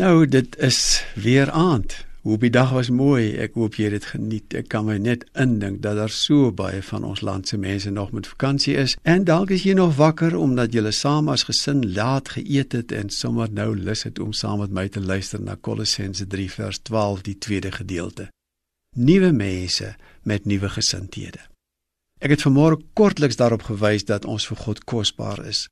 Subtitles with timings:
[0.00, 2.06] Nou, dit is weer aand.
[2.20, 3.34] Hoe die dag was mooi.
[3.36, 4.54] Ek hoop jy het dit geniet.
[4.56, 8.12] Ek kan my net indink dat daar so baie van ons land se mense nog
[8.16, 12.32] met vakansie is en dalk is jy nog wakker omdat julle saam as gesin laat
[12.34, 16.26] geëet het en sommer nou lus het om saam met my te luister na Kolossense
[16.26, 18.30] 3 vers 12, die tweede gedeelte.
[18.96, 21.42] Nuwe mense met nuwe gesindhede.
[22.18, 25.66] Ek het vanmôre kortliks daarop gewys dat ons vir God kosbaar is.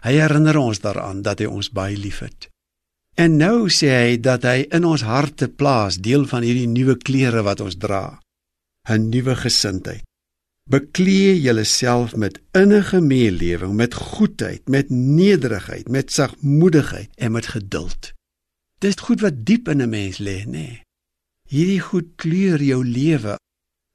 [0.00, 2.48] Hy herinner ons daaraan dat hy ons baie liefhet.
[3.20, 7.42] En nou sê hy dat hy in ons harte plaas deel van hierdie nuwe klere
[7.44, 8.20] wat ons dra.
[8.88, 10.06] 'n Nuwe gesindheid.
[10.70, 18.12] Beklee julleself met innige meelewing, met goedheid, met nederigheid, met sagmoedigheid en met geduld.
[18.78, 20.50] Dis goed wat diep in 'n mens lê, nê?
[20.52, 20.82] Nee.
[21.48, 23.36] Hierdie goed kleur jou lewe.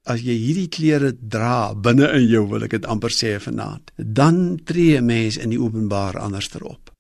[0.03, 4.59] As jy hierdie klere dra binne in jou, wil ek dit amper sê vanaand, dan
[4.64, 6.95] tree 'n mens in die openbaar anders terop.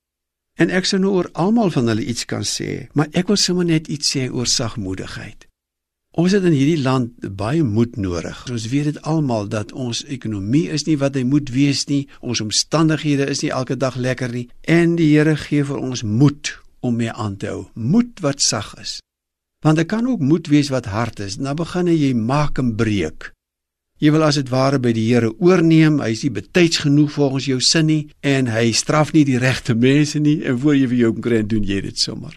[0.55, 3.67] En ek sou nou oor almal van hulle iets kan sê, maar ek wil sommer
[3.67, 5.49] net iets sê oor sagmoedigheid.
[6.15, 8.45] Ons het in hierdie land baie moed nodig.
[8.47, 12.39] Ons weet dit almal dat ons ekonomie is nie wat hy moet wees nie, ons
[12.39, 16.95] omstandighede is nie elke dag lekker nie en die Here gee vir ons moed om
[16.95, 17.65] mee aan te hou.
[17.75, 19.01] Moed wat sag is.
[19.59, 21.35] Want dit kan ook moed wees wat hard is.
[21.35, 23.33] Nou begin jy maak en breek.
[24.03, 26.01] Jy wil as dit ware by die Here oorneem.
[26.03, 29.75] Hy is nie betyds genoeg volgens jou sin nie en hy straf nie die regte
[29.75, 32.35] mense nie en voor jy vir jou kry doen jy dit sommer.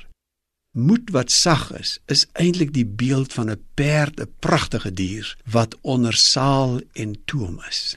[0.78, 5.74] Moed wat sag is, is eintlik die beeld van 'n perd, 'n pragtige dier wat
[5.82, 7.96] onder saal en toom is.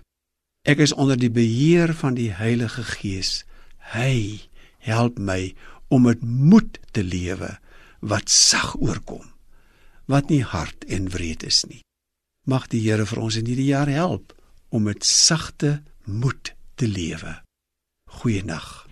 [0.65, 3.45] Ek is onder die beheer van die Heilige Gees.
[3.93, 4.41] Hy
[4.79, 5.53] help my
[5.89, 7.59] om met moed te lewe
[7.99, 9.25] wat sag oorkom,
[10.05, 11.81] wat nie hard en wreed is nie.
[12.43, 14.33] Mag die Here vir ons in hierdie jaar help
[14.69, 17.41] om met sagte moed te lewe.
[18.21, 18.90] Goeienaand.